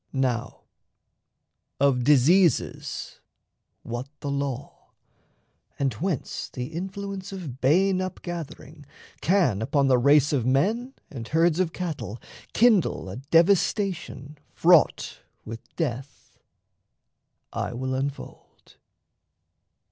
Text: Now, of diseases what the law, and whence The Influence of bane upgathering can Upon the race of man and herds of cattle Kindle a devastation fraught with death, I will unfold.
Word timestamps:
Now, 0.13 0.61
of 1.79 2.03
diseases 2.03 3.19
what 3.83 4.09
the 4.21 4.31
law, 4.31 4.93
and 5.77 5.93
whence 5.93 6.49
The 6.49 6.73
Influence 6.73 7.31
of 7.31 7.61
bane 7.61 8.01
upgathering 8.01 8.87
can 9.21 9.61
Upon 9.61 9.89
the 9.89 9.99
race 9.99 10.33
of 10.33 10.43
man 10.43 10.95
and 11.11 11.27
herds 11.27 11.59
of 11.59 11.71
cattle 11.71 12.19
Kindle 12.51 13.11
a 13.11 13.17
devastation 13.17 14.39
fraught 14.55 15.19
with 15.45 15.61
death, 15.75 16.39
I 17.53 17.73
will 17.73 17.93
unfold. 17.93 18.77